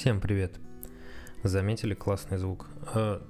[0.00, 0.58] Всем привет.
[1.42, 2.70] Заметили классный звук?
[2.94, 3.20] Э,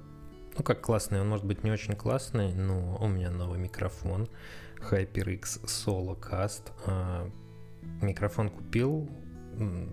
[0.57, 4.29] ну как классный, он может быть не очень классный, но у меня новый микрофон
[4.89, 6.71] HyperX Solo Cast.
[6.85, 7.29] Э,
[8.01, 9.09] микрофон купил,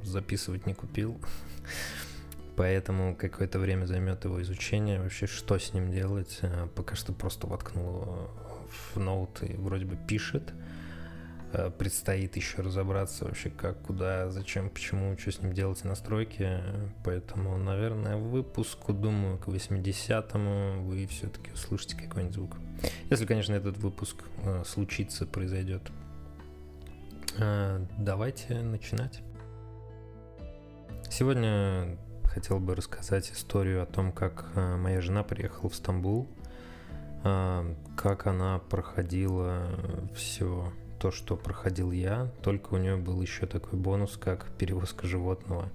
[0.04, 1.20] записывать не купил.
[2.56, 6.38] Поэтому какое-то время займет его изучение, вообще что с ним делать.
[6.42, 8.30] Э, пока что просто воткнул его
[8.92, 10.52] в ноут и вроде бы пишет.
[10.52, 10.77] Э,
[11.78, 16.60] предстоит еще разобраться вообще как, куда, зачем, почему, что с ним делать настройки.
[17.04, 22.56] Поэтому, наверное, выпуску, думаю, к 80-му вы все-таки услышите какой-нибудь звук.
[23.10, 25.82] Если, конечно, этот выпуск э, случится, произойдет.
[27.38, 29.20] Э, давайте начинать.
[31.10, 36.28] Сегодня хотел бы рассказать историю о том, как моя жена приехала в Стамбул,
[37.22, 39.66] как она проходила
[40.14, 45.70] все то, что проходил я, только у нее был еще такой бонус, как перевозка животного.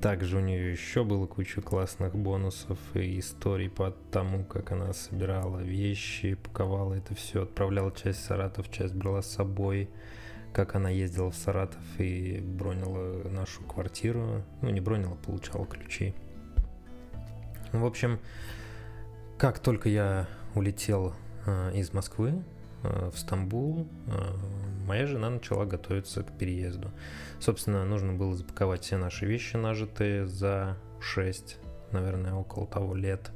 [0.00, 5.60] Также у нее еще было куча классных бонусов и историй по тому, как она собирала
[5.60, 9.88] вещи, паковала это все, отправляла часть Саратов, часть брала с собой,
[10.52, 14.42] как она ездила в Саратов и бронила нашу квартиру.
[14.60, 16.14] Ну, не бронила, получала ключи.
[17.72, 18.18] В общем,
[19.38, 21.14] как только я улетел
[21.46, 22.42] э, из Москвы,
[22.82, 26.90] в Стамбул, э, моя жена начала готовиться к переезду.
[27.40, 31.58] Собственно, нужно было запаковать все наши вещи, нажитые за 6,
[31.92, 33.30] наверное, около того лет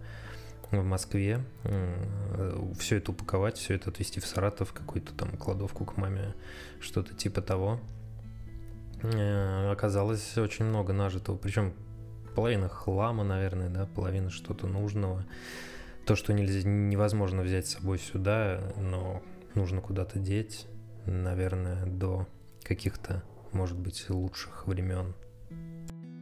[0.71, 1.45] в Москве.
[1.65, 6.35] Э, все это упаковать, все это отвезти в Саратов, какую-то там кладовку к маме,
[6.81, 7.81] что-то типа того.
[9.71, 11.75] Оказалось очень много нажитого, причем
[12.35, 15.25] половина хлама, наверное, да, половина что-то нужного.
[16.07, 19.23] То, что нельзя, невозможно взять с собой сюда, но
[19.57, 20.67] нужно куда-то деть,
[21.07, 22.29] наверное, до
[22.63, 25.15] каких-то, может быть, лучших времен.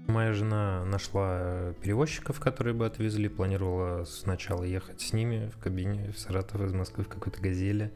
[0.06, 6.19] Моя жена нашла перевозчиков, которые бы отвезли, планировала сначала ехать с ними в кабине в
[6.19, 7.92] Саратов из Москвы в какой-то газели,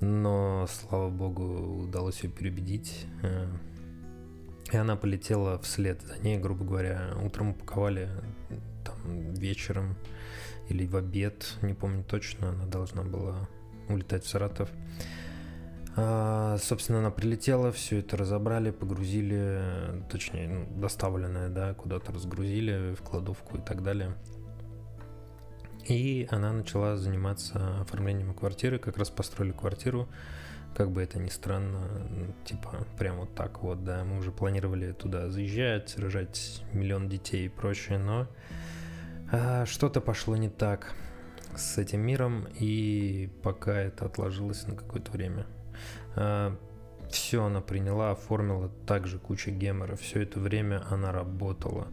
[0.00, 3.06] но, слава богу, удалось ее переубедить.
[3.22, 3.46] Э,
[4.72, 7.14] и она полетела вслед за ней, грубо говоря.
[7.22, 8.08] Утром упаковали,
[8.84, 9.96] там, вечером
[10.68, 13.48] или в обед, не помню точно, она должна была
[13.88, 14.70] улетать в Саратов.
[15.98, 19.62] А, собственно, она прилетела, все это разобрали, погрузили,
[20.10, 24.14] точнее, ну, доставленное, да, куда-то разгрузили в кладовку и так далее.
[25.88, 30.06] И она начала заниматься оформлением квартиры, как раз построили квартиру,
[30.76, 31.88] как бы это ни странно,
[32.44, 37.48] типа прям вот так вот, да, мы уже планировали туда заезжать, рожать миллион детей и
[37.48, 38.26] прочее, но
[39.32, 40.94] а, что-то пошло не так
[41.58, 45.46] с этим миром, и пока это отложилось на какое-то время.
[46.14, 46.56] А,
[47.10, 51.88] все она приняла, оформила, также куча гемора, все это время она работала.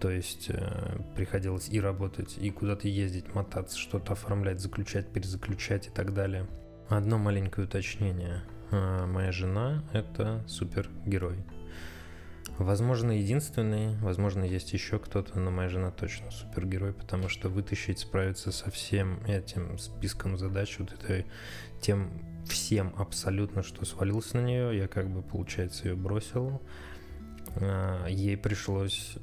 [0.00, 5.90] То есть э, приходилось и работать, и куда-то ездить, мотаться, что-то оформлять, заключать, перезаключать и
[5.90, 6.46] так далее.
[6.88, 8.42] Одно маленькое уточнение.
[8.70, 11.38] Э, моя жена– это супергерой.
[12.58, 18.52] Возможно, единственный, возможно, есть еще кто-то, но моя жена точно супергерой, потому что вытащить, справиться
[18.52, 21.24] со всем этим списком задач, вот это
[21.80, 22.10] тем
[22.46, 26.62] всем абсолютно, что свалился на нее, я как бы, получается, ее бросил.
[27.56, 29.16] А, ей пришлось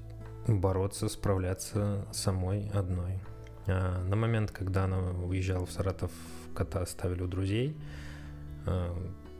[0.47, 3.19] бороться, справляться самой одной.
[3.67, 6.11] А, на момент, когда она уезжала в Саратов,
[6.53, 7.77] кота оставили у друзей,
[8.65, 8.93] а,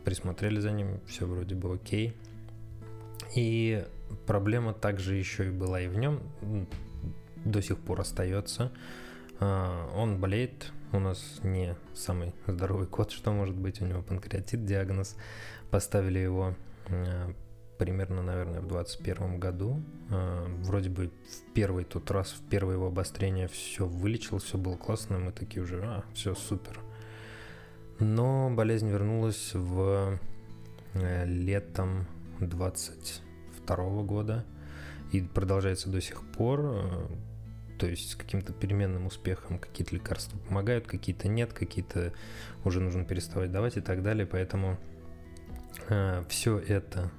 [0.04, 2.16] присмотрели за ним, все вроде бы окей.
[3.34, 3.84] И
[4.26, 6.20] проблема также еще и была и в нем,
[7.44, 8.70] до сих пор остается.
[9.40, 14.64] А, он болеет, у нас не самый здоровый кот, что может быть, у него панкреатит,
[14.64, 15.16] диагноз.
[15.70, 16.54] Поставили его
[16.88, 17.32] а,
[17.78, 19.82] примерно, наверное, в 21 году.
[20.10, 24.76] А, вроде бы в первый тот раз, в первое его обострение все вылечил, все было
[24.76, 26.78] классно, мы такие уже, а, все супер.
[27.98, 30.18] Но болезнь вернулась в
[30.94, 32.06] э, летом
[32.48, 34.44] 22 года
[35.12, 36.60] и продолжается до сих пор.
[36.62, 37.06] Э,
[37.78, 42.12] то есть с каким-то переменным успехом какие-то лекарства помогают, какие-то нет, какие-то
[42.64, 44.24] уже нужно переставать давать и так далее.
[44.24, 44.78] Поэтому
[45.88, 47.10] э, все это,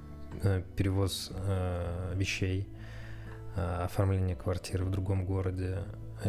[0.42, 2.66] э, перевоз э, вещей,
[3.56, 5.80] э, оформление квартиры в другом городе,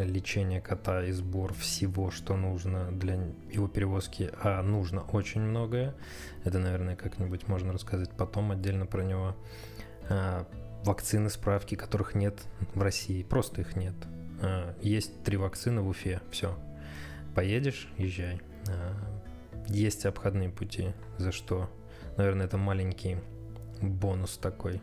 [0.03, 3.15] лечение кота и сбор всего, что нужно для
[3.51, 5.95] его перевозки, а нужно очень многое.
[6.43, 9.35] Это, наверное, как-нибудь можно рассказать потом отдельно про него.
[10.09, 10.47] А,
[10.83, 12.39] вакцины, справки, которых нет
[12.73, 13.95] в России, просто их нет.
[14.41, 16.57] А, есть три вакцины в Уфе, все.
[17.33, 18.41] Поедешь, езжай.
[18.67, 18.93] А,
[19.67, 21.69] есть обходные пути, за что,
[22.17, 23.17] наверное, это маленький
[23.81, 24.81] бонус такой.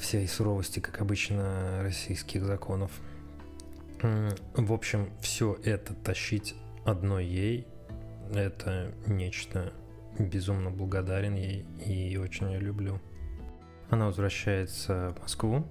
[0.00, 2.90] всей суровости, как обычно, российских законов.
[4.02, 6.54] В общем, все это тащить
[6.84, 7.66] одной ей,
[8.34, 9.72] это нечто
[10.18, 13.00] безумно благодарен ей и очень ее люблю.
[13.90, 15.66] Она возвращается в Москву.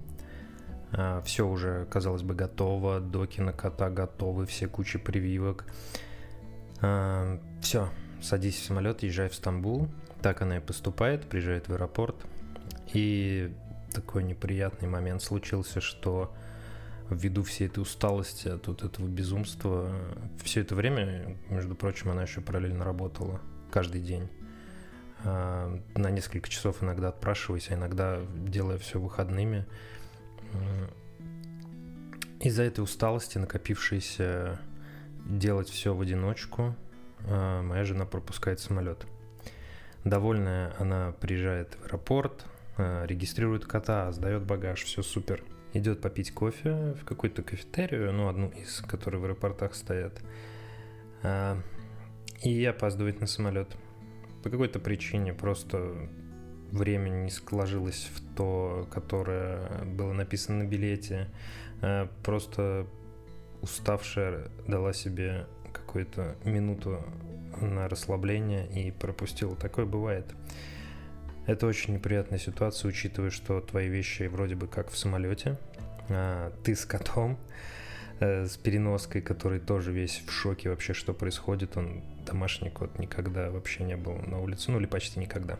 [0.92, 3.00] А, все уже, казалось бы, готово.
[3.00, 5.66] Доки на кота готовы, все кучи прививок.
[6.80, 7.88] А, все,
[8.22, 9.88] садись в самолет, езжай в Стамбул.
[10.22, 12.16] Так она и поступает, приезжает в аэропорт.
[12.92, 13.52] И
[13.92, 16.32] такой неприятный момент случился, что
[17.10, 19.94] ввиду всей этой усталости от вот этого безумства,
[20.42, 23.40] все это время, между прочим, она еще параллельно работала
[23.70, 24.28] каждый день.
[25.24, 29.66] А, на несколько часов иногда отпрашиваясь, а иногда делая все выходными.
[32.40, 34.60] Из-за этой усталости, накопившейся
[35.24, 36.74] делать все в одиночку,
[37.20, 39.06] а, моя жена пропускает самолет.
[40.04, 42.44] Довольная, она приезжает в аэропорт,
[42.76, 45.44] а, регистрирует кота, сдает багаж, все супер.
[45.72, 50.20] Идет попить кофе в какую-то кафетерию, ну, одну из, которые в аэропортах стоят.
[52.42, 53.76] И опаздывает на самолет
[54.42, 56.08] по какой-то причине просто
[56.72, 61.28] время не сложилось в то, которое было написано на билете.
[61.80, 62.86] Э, просто
[63.60, 67.04] уставшая дала себе какую-то минуту
[67.60, 69.54] на расслабление и пропустила.
[69.54, 70.26] Такое бывает.
[71.46, 75.58] Это очень неприятная ситуация, учитывая, что твои вещи вроде бы как в самолете,
[76.08, 77.36] а ты с котом,
[78.20, 81.76] э, с переноской, который тоже весь в шоке вообще, что происходит.
[81.76, 85.58] Он домашний кот никогда вообще не был на улице, ну или почти никогда.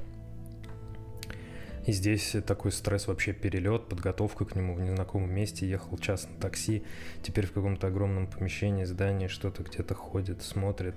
[1.85, 6.41] И здесь такой стресс вообще перелет, подготовка к нему в незнакомом месте, ехал час на
[6.41, 6.85] такси,
[7.25, 10.95] теперь в каком-то огромном помещении, здании что-то где-то ходит, смотрит,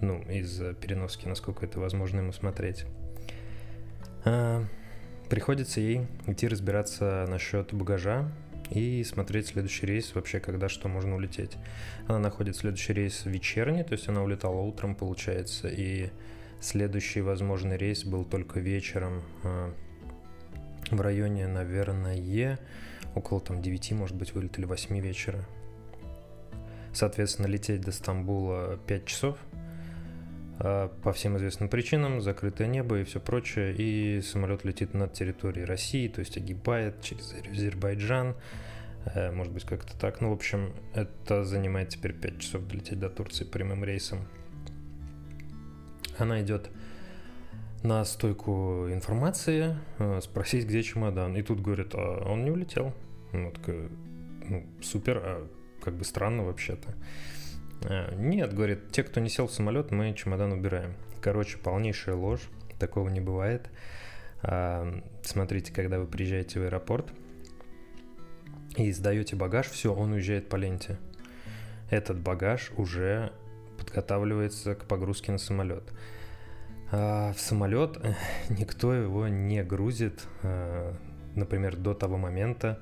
[0.00, 2.86] ну, из переноски, насколько это возможно ему смотреть.
[4.26, 4.64] А,
[5.30, 8.28] приходится ей идти разбираться насчет багажа,
[8.70, 11.52] и смотреть следующий рейс вообще, когда что можно улететь.
[12.08, 16.10] Она находит следующий рейс вечерний, то есть она улетала утром, получается, и
[16.60, 19.72] следующий возможный рейс был только вечером а,
[20.90, 22.58] в районе, наверное,
[23.14, 25.44] около там 9, может быть, вылетели 8 вечера.
[26.92, 29.38] Соответственно, лететь до Стамбула 5 часов–
[30.58, 36.08] по всем известным причинам, закрытое небо и все прочее, и самолет летит над территорией России,
[36.08, 38.34] то есть огибает через Азербайджан,
[39.14, 40.20] э, может быть как-то так.
[40.20, 44.26] Ну, в общем, это занимает теперь 5 часов долететь до Турции прямым рейсом.
[46.18, 46.70] Она идет
[47.82, 51.36] на стойку информации, э, спросить, где чемодан.
[51.36, 52.94] И тут говорит, а он не улетел.
[53.32, 53.88] Ну, такая,
[54.48, 55.48] ну, супер, а
[55.82, 56.94] как бы странно вообще-то.
[57.82, 60.94] Э, нет, говорит, те, кто не сел в самолет, мы чемодан убираем.
[61.20, 63.68] Короче, полнейшая ложь, такого не бывает.
[64.42, 67.06] А, смотрите, когда вы приезжаете в аэропорт
[68.76, 70.98] и сдаете багаж, все, он уезжает по ленте.
[71.90, 73.32] Этот багаж уже
[73.78, 75.84] подготавливается к погрузке на самолет.
[76.92, 77.98] А в самолет
[78.48, 80.94] никто его не грузит, э,
[81.34, 82.80] например, до того момента,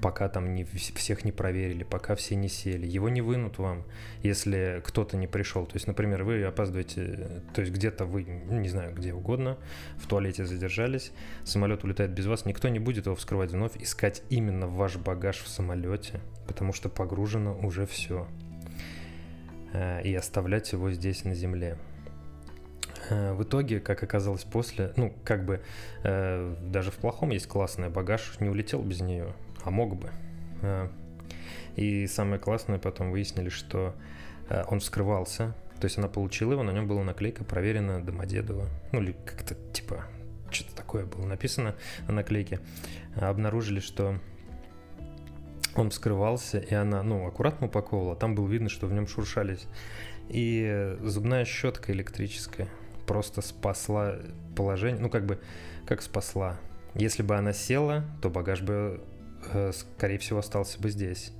[0.00, 2.86] пока там не, всех не проверили, пока все не сели.
[2.86, 3.84] Его не вынут вам,
[4.22, 5.66] если кто-то не пришел.
[5.66, 9.58] То есть, например, вы опаздываете, то есть где-то вы, не знаю, где угодно,
[9.96, 11.12] в туалете задержались,
[11.44, 15.48] самолет улетает без вас, никто не будет его вскрывать вновь, искать именно ваш багаж в
[15.48, 18.26] самолете, потому что погружено уже все.
[19.72, 21.78] Э, и оставлять его здесь на земле.
[23.10, 25.60] Э, в итоге, как оказалось после, ну, как бы
[26.04, 30.10] э, даже в плохом есть классная багаж, не улетел без нее а мог бы.
[30.62, 30.90] А,
[31.76, 33.94] и самое классное, потом выяснили, что
[34.48, 38.68] а, он вскрывался, то есть она получила его, на нем была наклейка «Проверено Домодедово».
[38.92, 40.04] Ну, или как-то типа
[40.50, 41.74] что-то такое было написано
[42.06, 42.60] на наклейке.
[43.14, 44.18] А, обнаружили, что
[45.74, 49.66] он вскрывался, и она, ну, аккуратно упаковывала, там было видно, что в нем шуршались.
[50.28, 52.68] И зубная щетка электрическая
[53.08, 54.14] просто спасла
[54.54, 55.40] положение, ну, как бы,
[55.84, 56.58] как спасла.
[56.94, 59.00] Если бы она села, то багаж бы
[59.52, 61.32] Э, скорее всего, остался бы здесь.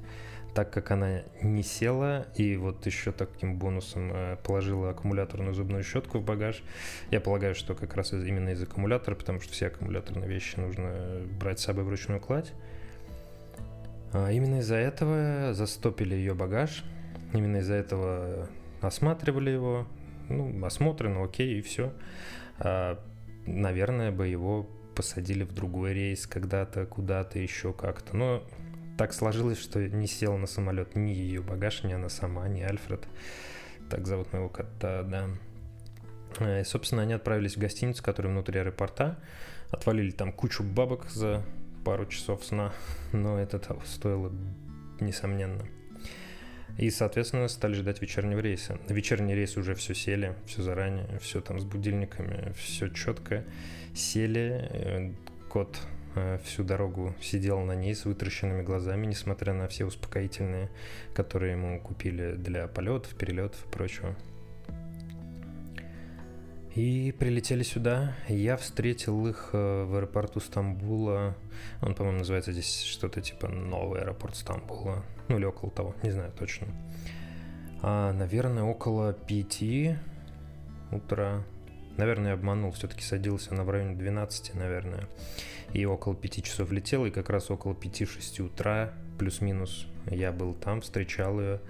[0.54, 6.18] Так как она не села и вот еще таким бонусом э, положила аккумуляторную зубную щетку
[6.18, 6.62] в багаж,
[7.10, 11.60] я полагаю, что как раз именно из аккумулятора, потому что все аккумуляторные вещи нужно брать
[11.60, 12.52] с собой в ручную кладь.
[14.12, 16.82] А именно из-за этого застопили ее багаж,
[17.34, 18.48] именно из-за этого
[18.80, 19.86] осматривали его,
[20.28, 21.92] ну, осмотрено, окей, и все.
[22.58, 22.98] А,
[23.46, 28.16] наверное, бы его посадили в другой рейс когда-то, куда-то еще как-то.
[28.16, 28.44] Но
[28.96, 33.06] так сложилось, что не сел на самолет ни ее багаж, ни она сама, ни Альфред.
[33.90, 35.28] Так зовут моего кота, да.
[36.40, 39.18] Э, и, собственно, они отправились в гостиницу, которая внутри аэропорта.
[39.70, 41.44] Отвалили там кучу бабок за
[41.84, 42.72] пару часов сна,
[43.12, 44.32] но это того стоило,
[45.00, 45.64] несомненно.
[46.78, 48.78] И, соответственно, стали ждать вечернего рейса.
[48.88, 53.44] Вечерний рейс уже все сели, все заранее, все там с будильниками, все четко.
[53.96, 55.12] Сели, э,
[55.48, 55.76] кот
[56.14, 60.70] э, всю дорогу сидел на ней с вытращенными глазами, несмотря на все успокоительные,
[61.14, 64.14] которые ему купили для полетов, перелетов и прочего.
[66.76, 68.14] И прилетели сюда.
[68.28, 71.36] Я встретил их э, в аэропорту Стамбула.
[71.82, 75.02] Он, по-моему, называется здесь что-то типа новый аэропорт Стамбула.
[75.28, 76.68] Ну или около того, не знаю точно.
[77.82, 79.96] А, наверное, около пяти
[80.90, 81.44] утра.
[81.96, 85.08] Наверное, я обманул, все-таки садился на в районе 12, наверное.
[85.72, 90.80] И около пяти часов летел, и как раз около 5-6 утра, плюс-минус, я был там,
[90.80, 91.60] встречал ее.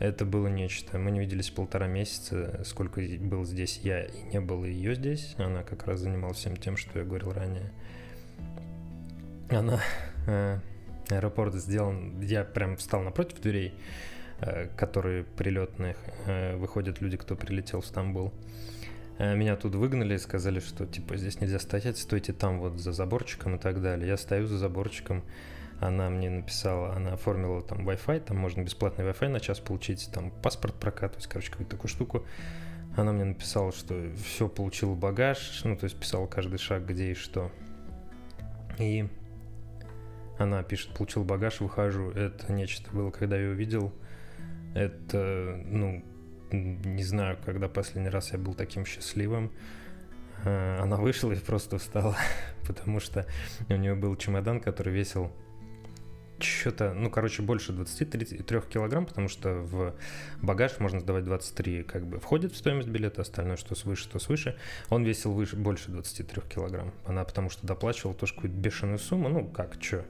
[0.00, 0.98] Это было нечто.
[0.98, 5.34] Мы не виделись полтора месяца, сколько был здесь я, и не было ее здесь.
[5.38, 7.72] Она как раз занималась всем тем, что я говорил ранее.
[9.50, 9.80] Она...
[11.10, 12.20] Аэропорт сделан...
[12.20, 13.74] Я прям встал напротив дверей,
[14.40, 15.96] э, которые прилетных.
[16.26, 18.32] Э, выходят люди, кто прилетел в Стамбул.
[19.18, 22.92] Э, меня тут выгнали и сказали, что типа здесь нельзя стоять, стойте там вот за
[22.92, 24.08] заборчиком и так далее.
[24.08, 25.24] Я стою за заборчиком,
[25.80, 30.30] она мне написала, она оформила там Wi-Fi, там можно бесплатный Wi-Fi на час получить, там
[30.30, 32.24] паспорт прокатывать, короче, какую-то такую штуку.
[32.96, 37.14] Она мне написала, что все, получил багаж, ну, то есть писала каждый шаг, где и
[37.14, 37.52] что.
[38.78, 39.08] И
[40.38, 42.10] она пишет, получил багаж, выхожу.
[42.10, 43.92] Это нечто было, когда я увидел.
[44.74, 46.04] Это, ну,
[46.52, 49.50] не знаю, когда последний раз я был таким счастливым.
[50.44, 52.16] Э, она вышла и просто встала,
[52.66, 53.26] потому что
[53.68, 55.32] у нее был чемодан, который весил
[56.40, 59.94] что-то, ну, короче, больше 23 килограмм, потому что в
[60.40, 64.56] багаж можно сдавать 23, как бы входит в стоимость билета, остальное, что свыше, то свыше.
[64.88, 66.92] Он весил выше, больше 23 килограмм.
[67.04, 70.04] Она потому что доплачивала тоже какую-то бешеную сумму, ну, как, что,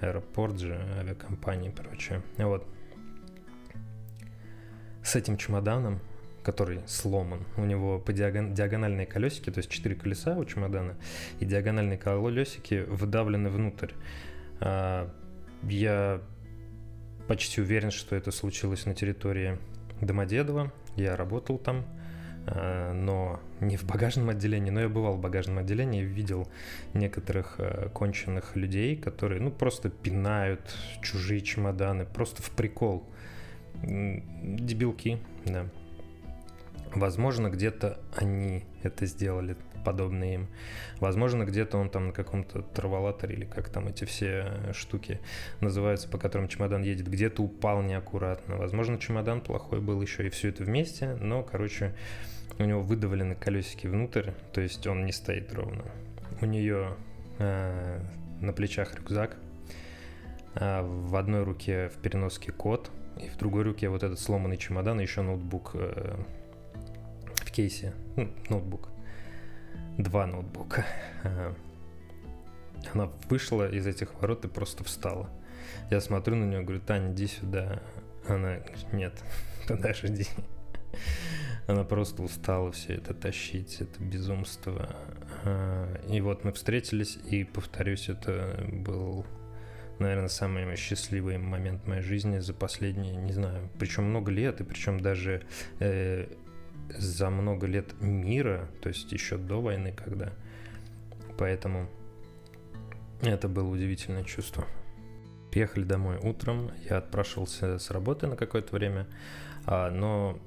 [0.00, 2.22] аэропорт же, авиакомпании и прочее.
[2.36, 2.66] Вот.
[5.02, 6.00] С этим чемоданом,
[6.42, 7.44] который сломан.
[7.56, 8.54] У него по диагон...
[8.54, 10.96] диагональные колесики, то есть четыре колеса у чемодана,
[11.40, 13.92] и диагональные колесики вдавлены внутрь.
[15.68, 16.20] Я
[17.28, 19.58] почти уверен, что это случилось на территории
[20.00, 20.72] Домодедово.
[20.96, 21.84] Я работал там,
[22.46, 26.48] а, но не в багажном отделении, но я бывал в багажном отделении, видел
[26.94, 33.04] некоторых а, конченых людей, которые, ну, просто пинают чужие чемоданы, просто в прикол.
[33.82, 35.66] Дебилки, да.
[36.96, 40.48] Возможно, где-то они это сделали подобные им.
[40.98, 45.20] Возможно, где-то он там на каком-то траволаторе или как там эти все штуки
[45.60, 48.56] называются, по которым чемодан едет, где-то упал неаккуратно.
[48.56, 51.94] Возможно, чемодан плохой был еще и все это вместе, но, короче,
[52.58, 55.84] у него выдавлены колесики внутрь, то есть он не стоит ровно.
[56.40, 56.94] У нее
[57.38, 58.00] э,
[58.40, 59.36] на плечах рюкзак,
[60.54, 64.98] э, в одной руке в переноске кот, и в другой руке вот этот сломанный чемодан
[65.00, 66.16] и еще ноутбук э,
[67.56, 68.88] кейсе, ну, ноутбук
[69.98, 70.84] два ноутбука.
[72.92, 75.28] Она вышла из этих ворот и просто встала.
[75.90, 77.82] Я смотрю на нее, говорю, Таня, иди сюда.
[78.28, 79.24] Она говорит, нет,
[79.68, 80.26] подожди.
[81.66, 84.94] Она просто устала все это тащить, это безумство.
[86.08, 89.26] И вот мы встретились, и, повторюсь, это был,
[89.98, 95.00] наверное, самый счастливый момент моей жизни за последние, не знаю, причем много лет, и причем
[95.00, 95.42] даже
[95.80, 96.28] э,
[96.98, 100.32] за много лет мира, то есть еще до войны, когда.
[101.38, 101.88] Поэтому
[103.22, 104.64] это было удивительное чувство.
[105.50, 109.06] Приехали домой утром, я отпрашивался с работы на какое-то время,
[109.64, 110.38] а, но,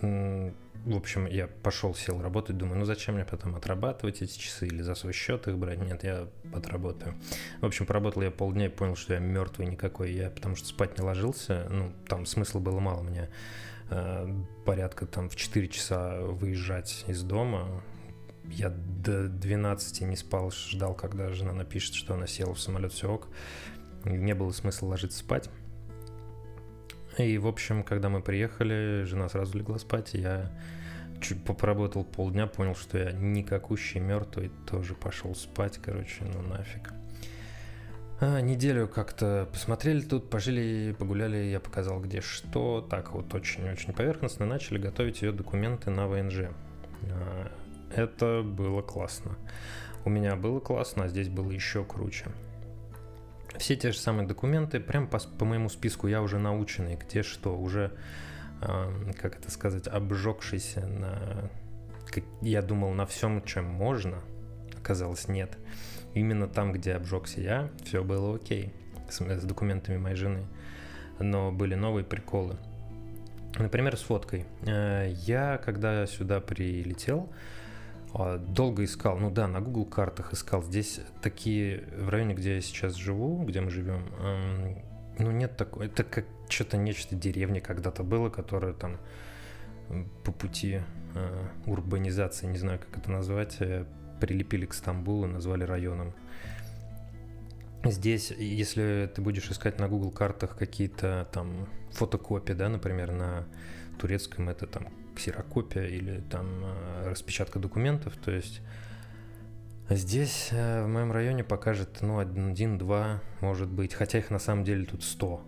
[0.00, 4.80] в общем, я пошел, сел работать, думаю, ну зачем мне потом отрабатывать эти часы или
[4.80, 5.82] за свой счет их брать?
[5.82, 7.14] Нет, я отработаю.
[7.60, 10.96] В общем, поработал я полдня и понял, что я мертвый никакой, я потому что спать
[10.98, 13.28] не ложился, ну, там смысла было мало мне
[14.64, 17.82] порядка там в 4 часа выезжать из дома.
[18.44, 23.10] Я до 12 не спал, ждал, когда жена напишет, что она села в самолет, все
[23.10, 23.28] ок.
[24.04, 25.50] Не было смысла ложиться спать.
[27.18, 30.52] И, в общем, когда мы приехали, жена сразу легла спать, и я
[31.20, 36.92] чуть поработал полдня, понял, что я никакущий мертвый, тоже пошел спать, короче, ну нафиг.
[38.18, 42.80] А, неделю как-то посмотрели тут, пожили, погуляли, я показал где что.
[42.80, 46.48] Так вот очень-очень поверхностно начали готовить ее документы на ВНЖ.
[47.02, 47.52] А,
[47.94, 49.36] это было классно.
[50.06, 52.26] У меня было классно, а здесь было еще круче.
[53.58, 57.56] Все те же самые документы, прям по, по моему списку я уже наученный, где что,
[57.56, 57.92] уже,
[58.60, 61.50] э, как это сказать, обжегшийся на...
[62.40, 64.20] Я думал на всем, чем можно,
[64.78, 65.58] оказалось нет.
[66.20, 68.72] Именно там, где обжегся я, все было окей
[69.08, 70.46] с, с документами моей жены.
[71.18, 72.56] Но были новые приколы.
[73.58, 74.44] Например, с фоткой.
[74.66, 77.30] Э, я, когда сюда прилетел,
[78.12, 80.62] а, долго искал, ну да, на Google картах искал.
[80.62, 84.82] Здесь такие, в районе, где я сейчас живу, где мы живем, эм,
[85.18, 88.98] ну нет такой, это как что-то нечто деревни когда-то было, которое там
[90.24, 90.80] по пути
[91.14, 93.84] э, урбанизации, не знаю, как это назвать, э,
[94.20, 96.14] прилепили к Стамбулу, назвали районом.
[97.84, 103.46] Здесь, если ты будешь искать на Google картах какие-то там фотокопии, да, например, на
[103.98, 108.14] турецком это там ксерокопия или там э, распечатка документов.
[108.16, 108.60] То есть
[109.88, 114.84] здесь э, в моем районе покажет ну, один-два, может быть, хотя их на самом деле
[114.84, 115.42] тут 100.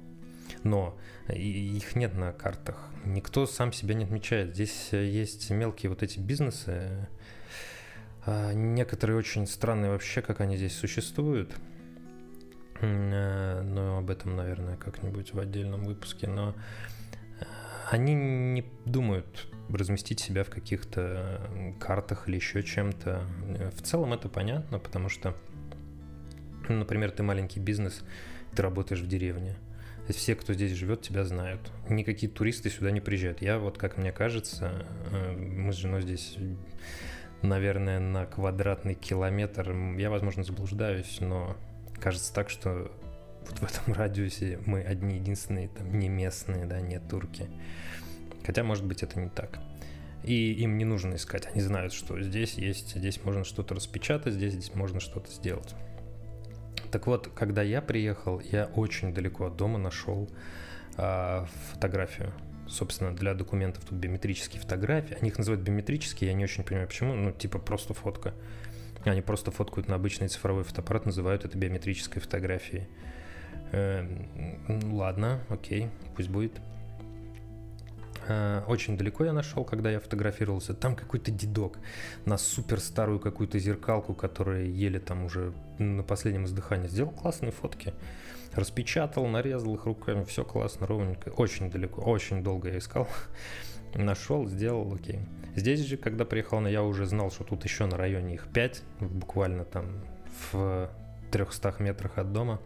[0.64, 0.98] Но
[1.28, 2.88] их нет на картах.
[3.04, 4.54] Никто сам себя не отмечает.
[4.54, 7.08] Здесь э, есть мелкие вот эти бизнесы.
[8.30, 11.50] А, некоторые очень странные вообще, как они здесь существуют.
[12.82, 16.28] Но об этом, наверное, как-нибудь в отдельном выпуске.
[16.28, 16.54] Но
[17.90, 21.40] они не думают разместить себя в каких-то
[21.80, 23.22] картах или еще чем-то.
[23.74, 25.34] В целом это понятно, потому что,
[26.68, 28.02] например, ты маленький бизнес,
[28.54, 29.56] ты работаешь в деревне.
[30.10, 31.60] Все, кто здесь живет, тебя знают.
[31.88, 33.42] Никакие туристы сюда не приезжают.
[33.42, 36.36] Я вот, как мне кажется, э, мы с женой здесь,
[37.42, 39.72] наверное, на квадратный километр.
[39.96, 41.56] Я, возможно, заблуждаюсь, но
[42.00, 42.90] кажется так, что
[43.48, 47.48] вот в этом радиусе мы одни единственные, там, не местные, да, не турки.
[48.44, 49.58] Хотя, может быть, это не так.
[50.24, 54.54] И им не нужно искать, они знают, что здесь есть, здесь можно что-то распечатать, здесь,
[54.54, 55.74] здесь можно что-то сделать.
[56.90, 60.28] Так вот, когда я приехал, я очень далеко от дома нашел
[60.96, 62.32] э, фотографию.
[62.68, 65.16] Собственно, для документов тут биометрические фотографии.
[65.20, 67.14] Они их называют биометрические, я не очень понимаю, почему.
[67.14, 68.34] Ну, типа просто фотка.
[69.04, 72.88] Они просто фоткают на обычный цифровой фотоаппарат, называют это биометрической фотографией.
[73.72, 74.06] Э,
[74.90, 76.60] ладно, окей, пусть будет.
[78.26, 80.74] Э, очень далеко я нашел, когда я фотографировался.
[80.74, 81.78] Там какой-то дедок
[82.26, 87.94] на супер старую какую-то зеркалку, которая еле там уже на последнем издыхании сделал классные фотки.
[88.54, 91.30] Распечатал, нарезал их руками, все классно, ровненько.
[91.30, 93.08] Очень далеко, очень долго я искал.
[93.94, 95.20] Нашел, сделал, окей.
[95.54, 99.64] Здесь же, когда приехал, я уже знал, что тут еще на районе их 5, буквально
[99.64, 99.86] там
[100.52, 100.90] в
[101.30, 102.60] 300 метрах от дома.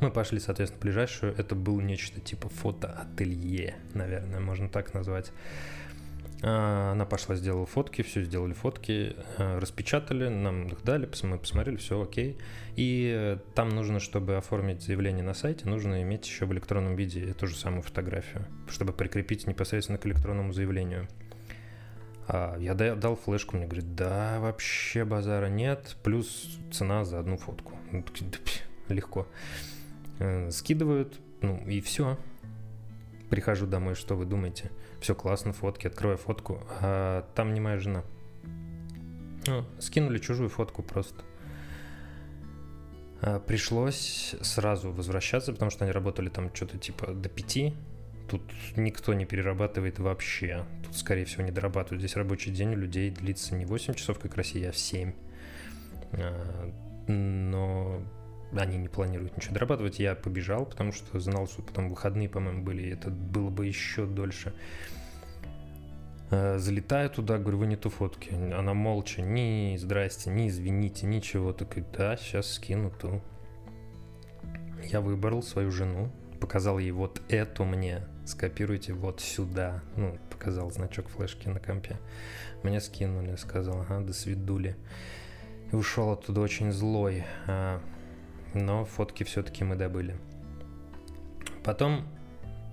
[0.00, 1.34] Мы пошли, соответственно, ближайшую.
[1.36, 5.32] Это был нечто типа фотоателье, наверное, можно так назвать.
[6.42, 11.76] А, она пошла, сделала фотки, все сделали фотки, а, распечатали, нам их дали, мы посмотрели,
[11.76, 12.38] все окей.
[12.76, 17.46] И там нужно, чтобы оформить заявление на сайте, нужно иметь еще в электронном виде эту
[17.46, 21.08] же самую фотографию, чтобы прикрепить непосредственно к электронному заявлению.
[22.28, 27.72] А я дал флешку, мне говорит, да, вообще базара нет, плюс цена за одну фотку.
[28.88, 29.26] Легко.
[30.18, 32.18] Э, скидывают, ну и все.
[33.30, 34.70] Прихожу домой, что вы думаете?
[35.00, 38.02] Все классно, фотки, открываю фотку, а там не моя жена.
[39.46, 41.22] Ну, скинули чужую фотку просто.
[43.20, 47.74] А, пришлось сразу возвращаться, потому что они работали там что-то типа до пяти.
[48.28, 48.42] Тут
[48.76, 50.64] никто не перерабатывает вообще.
[50.84, 52.00] Тут, скорее всего, не дорабатывают.
[52.00, 55.12] Здесь рабочий день у людей длится не 8 часов, как в России, а в 7.
[56.12, 56.72] А,
[57.06, 58.02] но
[58.54, 59.98] они не планируют ничего дорабатывать.
[59.98, 64.06] Я побежал, потому что знал, что потом выходные, по-моему, были, и это было бы еще
[64.06, 64.52] дольше.
[66.30, 68.34] Э, залетаю туда, говорю, вы не ту фотки.
[68.34, 71.52] Она молча, ни здрасте, ни извините, ничего.
[71.52, 73.20] Такой, да, сейчас скину ту.
[74.84, 79.82] Я выбрал свою жену, показал ей вот эту мне, скопируйте вот сюда.
[79.96, 81.96] Ну, показал значок флешки на компе.
[82.62, 84.76] Мне скинули, сказал, ага, до свидули.
[85.72, 87.24] И ушел оттуда очень злой.
[88.54, 90.16] Но фотки все-таки мы добыли.
[91.64, 92.06] Потом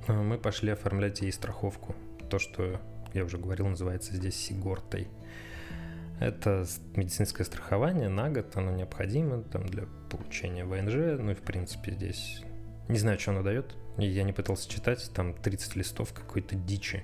[0.07, 1.95] э, мы пошли оформлять ей страховку.
[2.29, 2.79] То, что
[3.13, 5.07] я уже говорил, называется здесь Сигортой.
[6.19, 11.91] Это медицинское страхование на год, оно необходимо там, для получения ВНЖ, ну и в принципе
[11.91, 12.43] здесь
[12.87, 13.75] не знаю, что оно дает.
[13.97, 17.03] Я не пытался читать, там 30 листов какой-то дичи,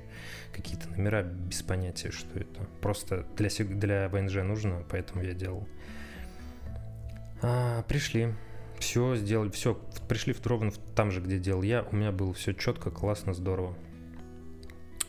[0.53, 2.65] какие-то номера без понятия, что это.
[2.81, 5.67] Просто для, для ВНЖ нужно, поэтому я делал.
[7.41, 8.33] А, пришли,
[8.79, 9.75] все сделали, все,
[10.07, 13.75] пришли в ровно там же, где делал я, у меня было все четко, классно, здорово.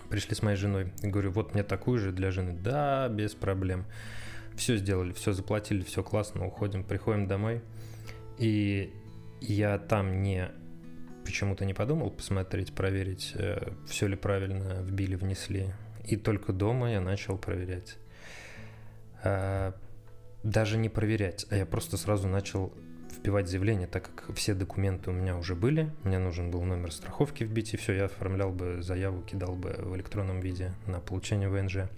[0.08, 2.52] Пришли с моей женой, и говорю, вот мне такую же для жены.
[2.52, 3.84] Да, без проблем.
[4.56, 7.62] Все сделали, все заплатили, все классно, уходим, приходим домой.
[8.38, 8.92] И
[9.40, 10.50] я там не
[11.24, 15.72] почему-то не подумал посмотреть, проверить, э, все ли правильно вбили, внесли.
[16.04, 17.98] И только дома я начал проверять.
[19.22, 19.74] А,
[20.42, 22.72] даже не проверять, а я просто сразу начал
[23.16, 27.44] вбивать заявление, так как все документы у меня уже были, мне нужен был номер страховки
[27.44, 31.88] вбить, и все, я оформлял бы заяву, кидал бы в электронном виде на получение ВНЖ.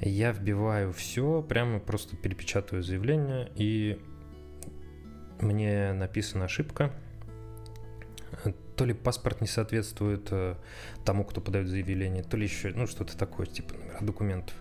[0.00, 4.00] Я вбиваю все, прямо просто перепечатываю заявление, и
[5.40, 6.92] мне написана ошибка.
[8.76, 10.56] То ли паспорт не соответствует э,
[11.04, 14.56] тому, кто подает заявление, то ли еще, ну, что-то такое, типа номера документов.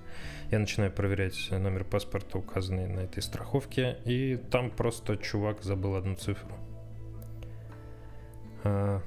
[0.51, 6.15] Я начинаю проверять номер паспорта, указанный на этой страховке, и там просто чувак забыл одну
[6.15, 6.51] цифру.
[8.65, 9.01] А,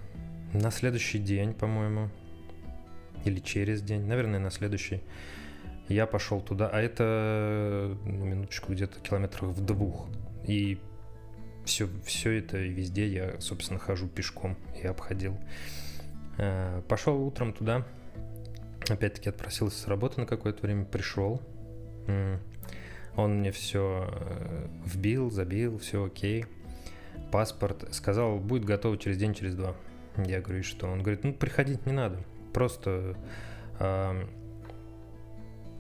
[0.55, 2.09] на следующий день, по-моему,
[3.27, 5.03] или через день, наверное, на следующий,
[5.89, 10.09] я пошел туда, а это, на минуточку, где-то километрах в двух.
[10.47, 10.79] И
[11.67, 15.37] все, все это везде я, собственно, хожу пешком и обходил.
[16.39, 17.87] А, пошел утром туда,
[18.89, 21.41] опять-таки отпросился с работы на какое-то время, пришел.
[23.17, 26.47] Он мне все э, вбил, забил, все окей.
[27.31, 29.77] Паспорт сказал, будет готово через день, через два.
[30.17, 30.89] Я говорю, что?
[30.89, 32.19] Он говорит, ну приходить не надо,
[32.53, 33.17] просто
[33.79, 34.25] э,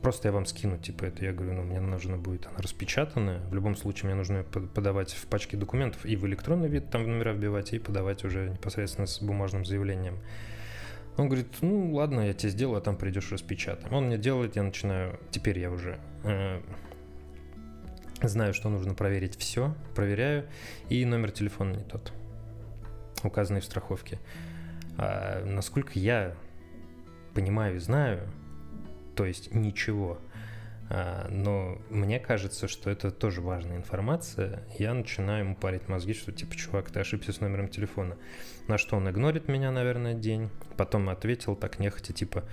[0.04, 1.24] просто я вам скину, типа, это.
[1.24, 3.40] Я говорю, ну, мне нужно будет она распечатанная.
[3.48, 7.32] В любом случае, мне нужно подавать в пачке документов и в электронный вид, там номера
[7.32, 10.18] вбивать, и подавать уже непосредственно с бумажным заявлением.
[11.16, 13.92] Он говорит, ну ладно, я тебе сделаю, а там придешь распечатаем.
[13.94, 16.60] Он мне делает, я начинаю, теперь я уже э,
[18.22, 20.48] знаю, что нужно проверить все, проверяю,
[20.88, 22.12] и номер телефона не тот,
[23.22, 24.18] указанный в страховке.
[24.96, 26.34] А, насколько я
[27.32, 28.28] понимаю и знаю,
[29.14, 30.18] то есть ничего–
[30.90, 34.62] но мне кажется, что это тоже важная информация.
[34.78, 38.16] Я начинаю ему парить мозги, что типа, чувак, ты ошибся с номером телефона.
[38.68, 40.50] На что он игнорит меня, наверное, день.
[40.76, 42.44] Потом ответил так нехотя, типа,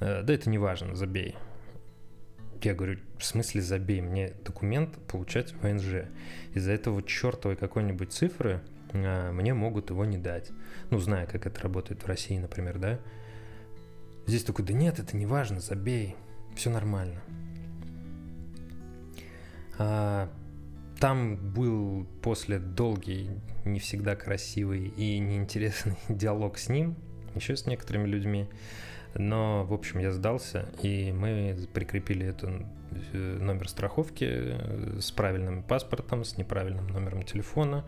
[0.00, 1.36] «Э, да это не важно, забей.
[2.62, 4.00] Я говорю, в смысле забей?
[4.00, 6.08] Мне документ получать в ВНЖ.
[6.54, 10.50] Из-за этого чертовой какой-нибудь цифры а, мне могут его не дать.
[10.90, 12.98] Ну, зная, как это работает в России, например, да?
[14.26, 16.16] Здесь такой, да нет, это не важно, забей.
[16.56, 17.22] Все нормально.
[19.78, 20.28] А,
[20.98, 23.30] там был после долгий,
[23.64, 26.96] не всегда красивый и неинтересный диалог с ним,
[27.34, 28.48] еще с некоторыми людьми.
[29.14, 32.66] Но, в общем, я сдался, и мы прикрепили этот
[33.12, 37.84] э, номер страховки э, с правильным паспортом, с неправильным номером телефона.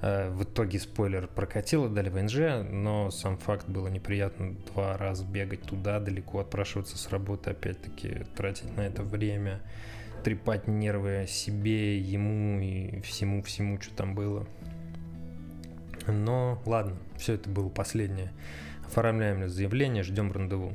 [0.00, 5.62] Э, в итоге спойлер прокатило, дали ВНЖ, но сам факт было неприятно два раза бегать
[5.62, 9.60] туда, далеко отпрашиваться с работы, опять-таки тратить на это время
[10.22, 14.46] трепать нервы себе, ему и всему-всему, что там было.
[16.06, 18.32] Но ладно, все это было последнее.
[18.86, 20.74] Оформляем заявление, ждем рандеву.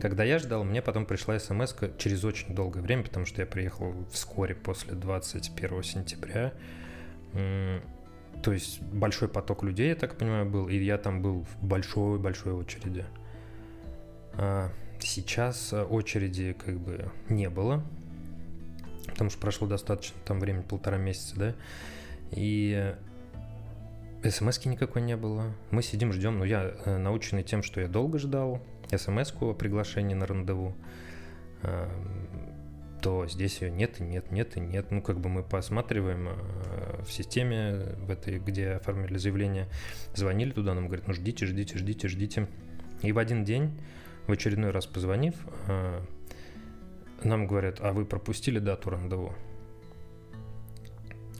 [0.00, 3.94] Когда я ждал, мне потом пришла смс через очень долгое время, потому что я приехал
[4.10, 6.52] вскоре после 21 сентября.
[7.32, 12.52] То есть большой поток людей, я так понимаю, был, и я там был в большой-большой
[12.52, 13.04] очереди.
[14.34, 17.84] А сейчас очереди как бы не было,
[19.06, 21.54] потому что прошло достаточно там времени, полтора месяца, да,
[22.30, 22.94] и
[24.30, 25.52] смс никакой не было.
[25.70, 28.60] Мы сидим, ждем, но я э, наученный тем, что я долго ждал
[28.96, 30.74] смс о приглашении на рандеву,
[31.62, 31.88] э,
[33.02, 34.90] то здесь ее нет и нет, нет и нет.
[34.90, 39.68] Ну, как бы мы посматриваем э, в системе, в этой, где оформили заявление,
[40.14, 42.48] звонили туда, нам говорят, ну ждите, ждите, ждите, ждите.
[43.02, 43.78] И в один день,
[44.26, 45.34] в очередной раз позвонив,
[47.22, 49.34] нам говорят, а вы пропустили дату рандеву?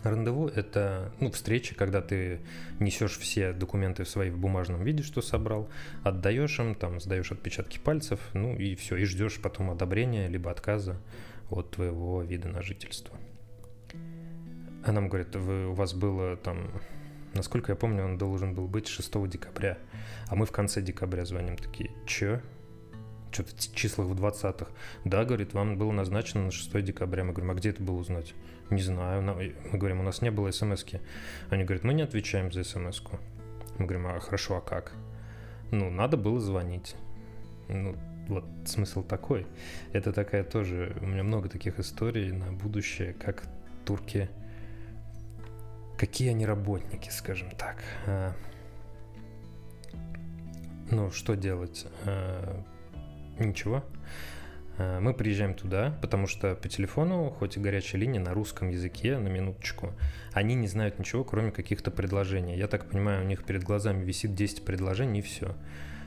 [0.05, 2.41] Рандеву– это ну, встреча, когда ты
[2.79, 5.71] несешь все документы свои в бумажном виде, что собрал,
[6.03, 11.01] отдаешь им, там, сдаешь отпечатки пальцев, ну и все, и ждешь потом одобрения либо отказа
[11.51, 13.17] от твоего вида на жительство.
[14.85, 16.71] А нам говорят, вы, у вас было там,
[17.33, 19.79] насколько я помню, он должен был быть 6 декабря,
[20.29, 22.43] а мы в конце декабря звоним такие, чё?
[23.35, 24.67] Что-то числах в 20-х.
[25.05, 27.25] Да, говорит, вам было назначено на 6 декабря.
[27.25, 28.35] Мы говорим, а где это было узнать?
[28.71, 29.23] Не знаю.
[29.23, 31.01] Мы говорим, у нас не было смс -ки.
[31.51, 33.19] Они говорят, мы не отвечаем за смс -ку.
[33.79, 34.93] Мы говорим, а хорошо, а как?
[35.71, 36.95] Ну, надо было звонить.
[37.69, 37.97] Ну,
[38.29, 39.47] вот смысл такой.
[39.93, 43.45] Это такая тоже, у меня много таких историй на будущее, как
[43.85, 44.31] турки,
[45.99, 47.83] какие они работники, скажем так.
[48.07, 48.33] А,
[50.91, 51.87] ну, что делать?
[53.39, 53.85] Ничего.
[54.79, 59.19] Э, мы приезжаем туда, потому что по телефону, хоть и горячая линия на русском языке,
[59.19, 59.93] на минуточку,
[60.33, 62.57] они не знают ничего, кроме каких-то предложений.
[62.57, 65.55] Я так понимаю, у них перед глазами висит 10 предложений и все.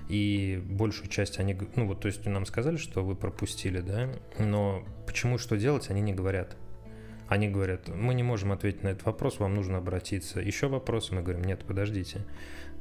[0.09, 4.09] И большую часть они, ну вот, то есть нам сказали, что вы пропустили, да,
[4.39, 6.55] но почему что делать, они не говорят.
[7.27, 10.39] Они говорят, мы не можем ответить на этот вопрос, вам нужно обратиться.
[10.39, 11.13] Еще вопросы?
[11.13, 12.21] Мы говорим, нет, подождите,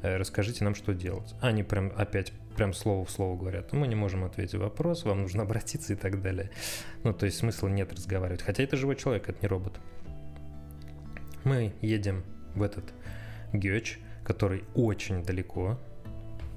[0.02, 1.34] э, расскажите нам, что делать.
[1.40, 5.42] Они прям опять прям слово в слово говорят, мы не можем ответить вопрос, вам нужно
[5.44, 6.50] обратиться и так далее.
[7.04, 8.42] Ну, то есть смысла нет разговаривать.
[8.42, 9.78] Хотя это живой человек, это не робот.
[11.44, 12.84] Мы едем в этот
[13.52, 15.78] Гёч, который очень далеко.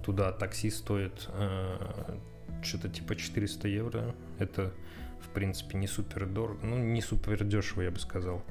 [0.04, 2.18] Туда такси стоит э,
[2.64, 4.16] что-то типа 400 евро.
[4.40, 4.74] Это,
[5.22, 6.60] в принципе, не супер дорого.
[6.66, 8.44] Ну, не супер дешево, я бы сказал.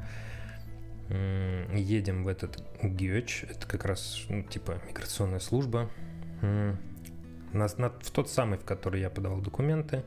[1.09, 3.45] Едем в этот Гёч.
[3.45, 5.91] Это как раз, ну, типа, миграционная служба.
[7.53, 10.05] На, на, в тот самый, в который я подавал документы.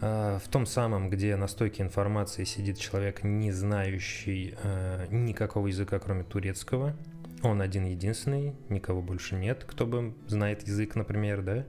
[0.00, 5.98] А, в том самом, где на стойке информации сидит человек, не знающий э, никакого языка,
[6.00, 6.96] кроме турецкого.
[7.42, 11.66] Он один единственный, никого больше нет, кто бы знает язык, например, да.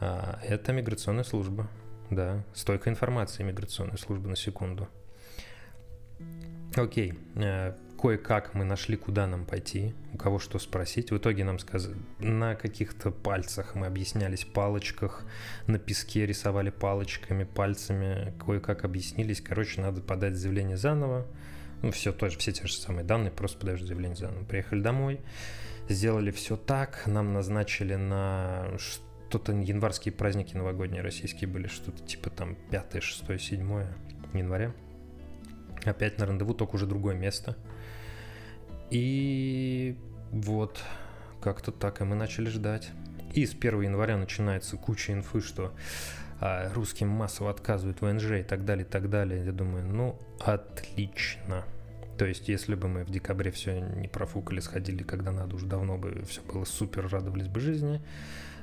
[0.00, 1.68] А, это миграционная служба,
[2.08, 2.44] да.
[2.54, 4.88] Стойка информации миграционная служба на секунду.
[6.76, 11.10] Окей, э, кое-как мы нашли, куда нам пойти, у кого что спросить.
[11.10, 15.24] В итоге нам сказали, на каких-то пальцах мы объяснялись, палочках,
[15.66, 19.40] на песке рисовали палочками, пальцами, кое-как объяснились.
[19.40, 21.26] Короче, надо подать заявление заново.
[21.82, 24.44] Ну, все тоже, все те же самые данные, просто подаешь заявление заново.
[24.44, 25.20] Приехали домой,
[25.88, 32.56] сделали все так, нам назначили на что-то январские праздники новогодние российские были, что-то типа там
[32.70, 33.86] 5, 6, 7
[34.34, 34.72] января.
[35.84, 37.56] Опять на рандеву, только уже другое место.
[38.90, 39.96] И
[40.30, 40.82] вот,
[41.40, 42.90] как-то так, и мы начали ждать.
[43.34, 45.72] И с 1 января начинается куча инфы, что
[46.40, 49.44] а русским массово отказывают ВНЖ и так далее, и так далее.
[49.44, 51.64] Я думаю, ну, отлично.
[52.16, 55.98] То есть, если бы мы в декабре все не профукали, сходили, когда надо, уже давно
[55.98, 58.00] бы все было супер, радовались бы жизни.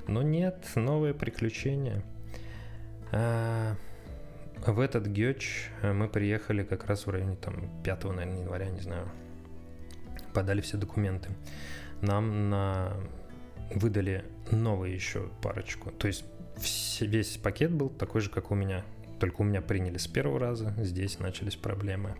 [0.07, 2.03] Но нет, новые приключения.
[3.11, 3.75] А,
[4.65, 9.07] в этот Гёч мы приехали как раз в районе там 5, наверное, января, не знаю.
[10.37, 11.31] Подали все документы.
[12.03, 12.93] Нам на
[13.73, 15.89] выдали новые еще парочку.
[15.89, 16.25] То есть
[17.01, 18.83] весь пакет был такой же, как у меня.
[19.19, 22.17] Только у меня приняли с первого раза, здесь начались проблемы.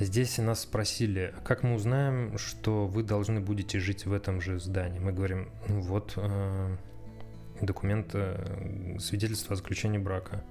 [0.00, 5.00] Здесь нас спросили, как мы узнаем, что вы должны будете жить в этом же здании.
[5.00, 6.76] Мы говорим, ну вот э,
[7.60, 10.42] документ, э, свидетельство о заключении брака.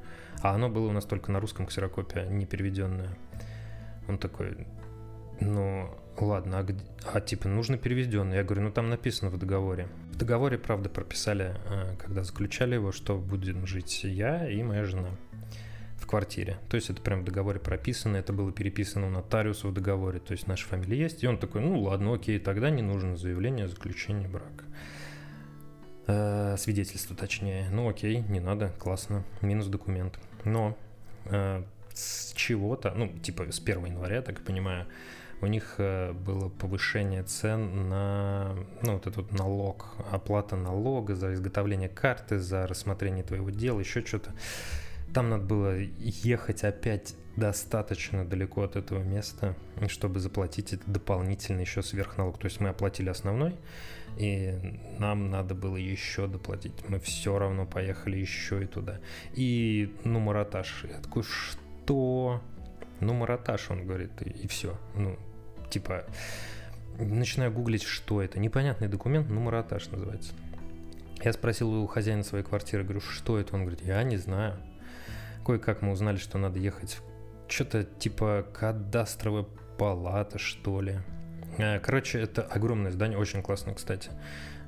[0.43, 3.17] А оно было у нас только на русском ксерокопия, не переведенное.
[4.07, 4.67] Он такой,
[5.39, 8.37] ну ладно, а, где, а типа нужно переведенное.
[8.37, 9.87] Я говорю, ну там написано в договоре.
[10.11, 15.09] В договоре, правда, прописали, э, когда заключали его, что будем жить я и моя жена
[15.97, 16.57] в квартире.
[16.69, 20.33] То есть это прям в договоре прописано, это было переписано у нотариуса в договоре, то
[20.33, 21.23] есть наша фамилия есть.
[21.23, 24.65] И он такой, ну ладно, окей, тогда не нужно заявление о заключении брака.
[26.05, 27.69] Э, свидетельство точнее.
[27.71, 30.19] Ну окей, не надо, классно, минус документ.
[30.43, 30.77] Но
[31.25, 34.85] э, с чего-то, ну типа с 1 января, так понимаю,
[35.43, 41.89] у них э, было повышение цен на ну, вот этот налог, оплата налога за изготовление
[41.89, 44.31] карты, за рассмотрение твоего дела, еще что-то.
[45.13, 49.55] Там надо было ехать опять достаточно далеко от этого места,
[49.87, 52.37] чтобы заплатить это дополнительно еще сверхналог.
[52.37, 53.55] То есть мы оплатили основной,
[54.17, 56.73] и нам надо было еще доплатить.
[56.87, 59.01] Мы все равно поехали еще и туда.
[59.33, 62.41] И ну, Мараташ, я такой, что?
[63.01, 64.77] Ну, Мараташ, он говорит, и, и все.
[64.95, 65.17] Ну,
[65.73, 66.05] типа,
[66.99, 68.39] начинаю гуглить, что это.
[68.39, 70.33] Непонятный документ, ну, Мараташ называется.
[71.23, 73.55] Я спросил у хозяина своей квартиры, говорю, что это?
[73.55, 74.55] Он говорит, я не знаю.
[75.45, 77.03] Кое-как мы узнали, что надо ехать в
[77.51, 79.45] что-то типа кадастровая
[79.77, 80.99] палата, что ли.
[81.57, 84.09] Э, короче, это огромное здание, очень классно, кстати.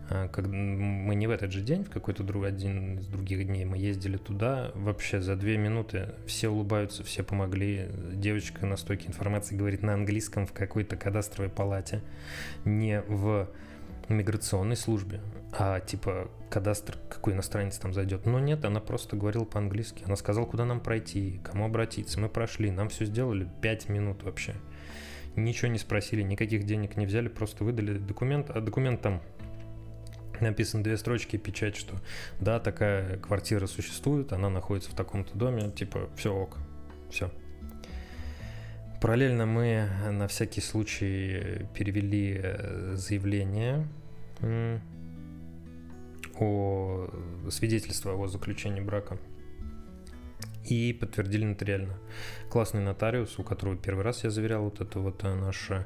[0.09, 3.65] А, как мы не в этот же день, в какой-то друг, один из других дней
[3.65, 7.87] мы ездили туда, вообще за две минуты все улыбаются, все помогли.
[8.13, 12.01] Девочка на стойке информации говорит на английском в какой-то кадастровой палате,
[12.65, 13.49] не в
[14.07, 18.27] миграционной службе, а типа кадастр, какой иностранец там зайдет.
[18.27, 20.03] Но нет, она просто говорила по-английски.
[20.05, 22.19] Она сказала, куда нам пройти, кому обратиться.
[22.19, 24.53] Мы прошли, нам все сделали пять минут вообще.
[25.35, 29.21] Ничего не спросили, никаких денег не взяли, просто выдали документ, а документ там
[30.41, 31.95] написано две строчки, печать, что
[32.39, 36.57] да, такая квартира существует, она находится в таком-то доме, типа, все ок,
[37.09, 37.31] все.
[39.01, 43.87] Параллельно мы на всякий случай перевели э, заявление
[46.39, 47.07] о
[47.49, 49.17] свидетельство о заключении брака
[50.65, 51.97] и подтвердили нотариально.
[52.49, 55.85] Классный нотариус, у которого первый раз я заверял вот это вот э, наше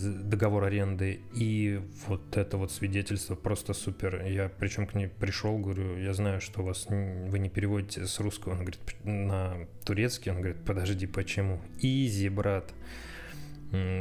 [0.00, 4.24] договор аренды, и вот это вот свидетельство просто супер.
[4.24, 8.52] Я причем к ней пришел, говорю, я знаю, что вас вы не переводите с русского,
[8.52, 11.60] он говорит, на турецкий, он говорит, подожди, почему?
[11.80, 12.72] Изи, брат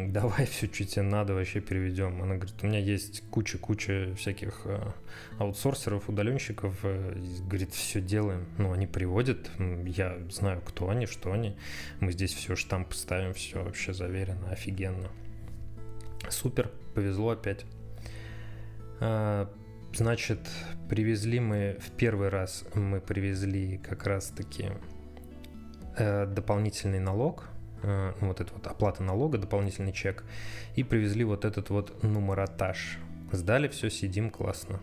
[0.10, 2.22] давай все, что тебе надо, вообще переведем.
[2.22, 4.92] Она говорит, у меня есть куча-куча всяких э,
[5.40, 6.78] аутсорсеров, удаленщиков.
[6.84, 7.16] Э,
[7.48, 8.46] говорит, все делаем.
[8.58, 9.50] Ну, они приводят,
[9.86, 11.58] я знаю, кто они, что они.
[12.00, 15.10] Мы здесь все штамп ставим, все вообще заверено, офигенно.
[16.30, 17.66] Супер, повезло опять.
[19.00, 19.50] А,
[19.94, 20.40] значит,
[20.90, 24.72] привезли мы в первый раз, мы привезли как раз-таки
[25.98, 27.46] э, дополнительный налог–
[27.84, 30.24] Э, ну, вот эта вот оплата налога, дополнительный чек,
[30.76, 32.98] и привезли вот этот вот нумератаж.
[33.32, 34.80] Сдали все, сидим, классно.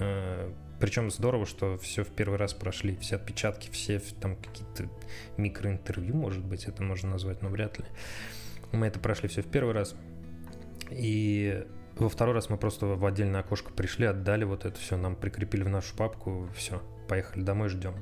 [0.00, 4.88] Э, Причем здорово, что все в первый раз прошли, все отпечатки, все там какие-то
[5.36, 7.84] микроинтервью, может быть, это можно назвать, но вряд ли.
[8.72, 9.94] Мы это прошли все в первый раз.
[10.90, 15.16] И во второй раз мы просто в отдельное окошко пришли, отдали вот это все, нам
[15.16, 17.94] прикрепили в нашу папку, все, поехали домой, ждем.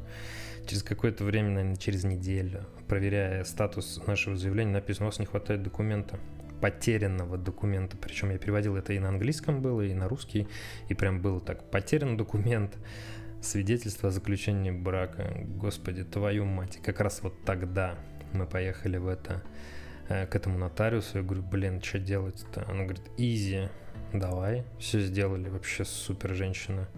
[0.66, 5.62] Через какое-то время, наверное, через неделю, проверяя статус нашего заявления, написано, у вас не хватает
[5.62, 6.18] документа
[6.60, 7.96] потерянного документа.
[7.96, 10.48] Причем я переводил это и на английском было, и на русский.
[10.88, 12.76] И прям было так, потерян документ,
[13.42, 15.44] свидетельство о заключении брака.
[15.44, 16.76] Господи, твою мать.
[16.76, 17.96] И как раз вот тогда
[18.32, 19.42] мы поехали в это,
[20.08, 21.18] к этому нотариусу.
[21.18, 22.64] Я говорю, блин, что делать-то?
[22.68, 23.68] Она говорит, изи,
[24.12, 24.64] давай.
[24.78, 26.88] Все сделали, вообще супер женщина.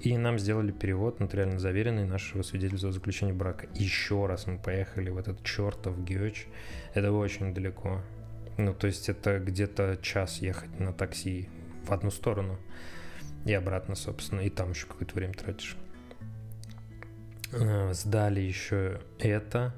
[0.00, 3.68] И нам сделали перевод нотариально заверенный нашего свидетельства о заключении брака.
[3.74, 6.46] Еще раз мы поехали в этот чертов Геоч.
[6.92, 8.02] Это очень далеко.
[8.58, 11.48] Ну, то есть это где-то час ехать на такси
[11.86, 12.58] в одну сторону
[13.44, 15.76] и обратно, собственно, и там еще какое-то время тратишь.
[17.52, 19.74] Э, сдали еще это,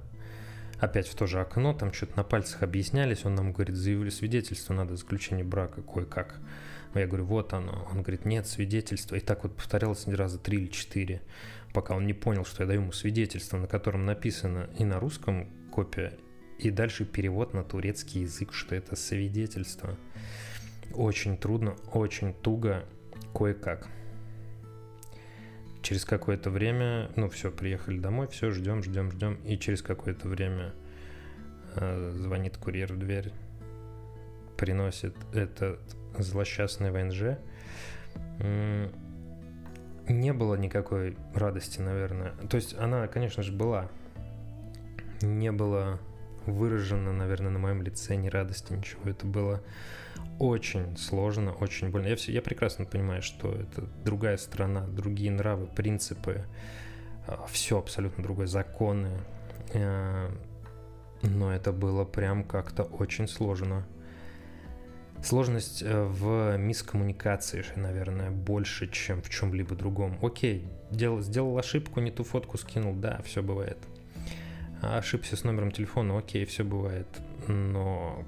[0.81, 4.75] опять в то же окно, там что-то на пальцах объяснялись, он нам говорит, заявили свидетельство,
[4.75, 6.41] надо заключение брака кое-как.
[6.95, 7.89] Я говорю, вот оно.
[7.91, 9.17] Он говорит, нет, свидетельство.
[9.17, 11.23] И так вот повторялось раза три или четыре,
[11.73, 15.51] пока он не понял, что я даю ему свидетельство, на котором написано и на русском
[15.73, 16.17] копия,
[16.59, 19.97] и дальше перевод на турецкий язык, что это свидетельство.
[20.93, 22.85] Очень трудно, очень туго,
[23.35, 23.89] кое-как.
[25.85, 29.35] Через какое-то время, ну все, приехали домой, все, ждем, ждем, ждем.
[29.45, 30.73] И через какое-то время
[31.77, 33.33] э, звонит курьер в дверь,
[34.57, 35.81] приносит этот
[36.19, 37.39] злосчастной ВНЖ,
[40.09, 42.33] не было никакой радости, наверное.
[42.49, 43.91] То есть она, конечно же, была.
[45.21, 46.01] Не было
[46.47, 49.11] выражено, наверное, на моем лице ни радости, ничего.
[49.11, 49.63] Это было
[50.39, 52.09] очень сложно, очень больно.
[52.09, 56.45] Я, все, я прекрасно понимаю, что это другая страна, другие нравы, принципы,
[57.27, 59.11] а, все абсолютно другое, законы.
[59.73, 60.31] Э,
[61.23, 63.87] но это было прям как-то очень сложно.
[65.23, 70.19] Сложность э, в мискоммуникации, наверное, больше, чем в чем-либо другом.
[70.21, 73.79] Окей, делал, сделал ошибку, не ту фотку скинул, да, все бывает.
[74.83, 77.07] Ошибся с номером телефона, окей, все бывает.
[77.49, 78.25] Но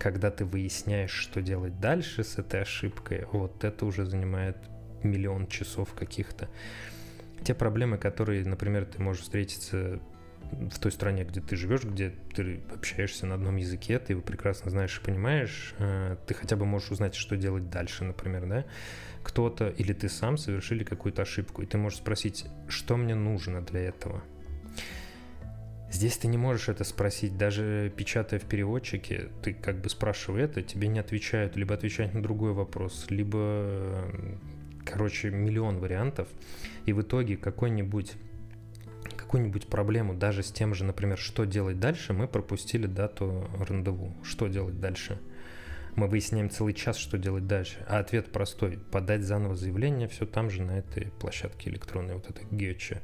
[0.00, 4.56] когда ты выясняешь, что делать дальше с этой ошибкой, вот это уже занимает
[5.02, 6.48] миллион часов каких-то.
[7.44, 10.00] Те проблемы, которые, например, ты можешь встретиться
[10.50, 14.70] в той стране, где ты живешь, где ты общаешься на одном языке, ты его прекрасно
[14.70, 18.64] знаешь и понимаешь, э, ты хотя бы можешь узнать, что делать дальше, например, да?
[19.22, 23.80] Кто-то или ты сам совершили какую-то ошибку, и ты можешь спросить, что мне нужно для
[23.80, 24.22] этого.
[25.90, 30.62] Здесь ты не можешь это спросить, даже печатая в переводчике, ты как бы спрашивая это,
[30.62, 34.08] тебе не отвечают, либо отвечают на другой вопрос, либо,
[34.84, 36.28] короче, миллион вариантов,
[36.86, 38.14] и в итоге какой-нибудь
[39.16, 44.12] какую-нибудь проблему, даже с тем же, например, что делать дальше, мы пропустили дату рандеву.
[44.24, 45.20] Что делать дальше?
[45.94, 47.84] Мы выясняем целый час, что делать дальше.
[47.88, 48.78] А ответ простой.
[48.90, 53.02] Подать заново заявление все там же, на этой площадке электронной, вот этой гетче.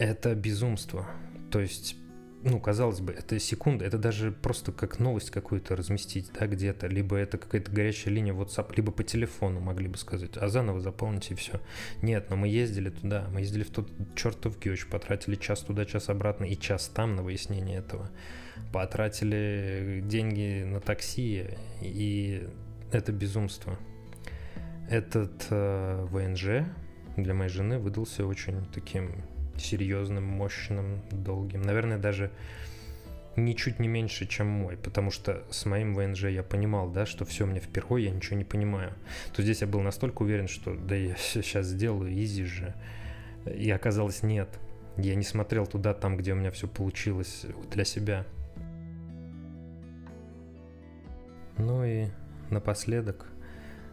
[0.00, 1.06] Это безумство.
[1.50, 1.94] То есть
[2.42, 7.16] ну, казалось бы, это секунда, это даже просто как новость какую-то разместить, да, где-то, либо
[7.16, 11.36] это какая-то горячая линия WhatsApp, либо по телефону могли бы сказать, а заново заполните и
[11.36, 11.60] все.
[12.00, 16.08] Нет, но мы ездили туда, мы ездили в тот чертов Геоч, потратили час туда, час
[16.08, 18.10] обратно и час там на выяснение этого.
[18.72, 21.44] Потратили деньги на такси,
[21.82, 22.48] и
[22.90, 23.78] это безумство.
[24.88, 26.66] Этот э, ВНЖ
[27.18, 29.12] для моей жены выдался очень таким
[29.60, 31.62] серьезным, мощным, долгим.
[31.62, 32.30] Наверное, даже
[33.36, 37.46] ничуть не меньше, чем мой, потому что с моим ВНЖ я понимал, да, что все
[37.46, 38.92] мне впервые, я ничего не понимаю.
[39.34, 42.74] То здесь я был настолько уверен, что да я сейчас сделаю, изи же.
[43.46, 44.48] И оказалось нет.
[44.96, 48.26] Я не смотрел туда, там, где у меня все получилось для себя.
[51.56, 52.06] Ну и
[52.50, 53.26] напоследок,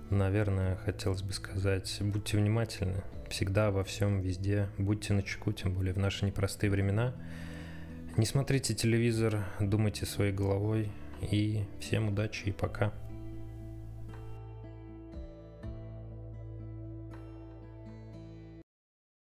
[0.10, 5.98] наверное, хотелось бы сказать, будьте внимательны, всегда, во всем, везде, будьте начеку, тем более в
[5.98, 7.14] наши непростые времена.
[8.18, 12.94] Не смотрите телевизор, думайте своей головой, и всем удачи и пока.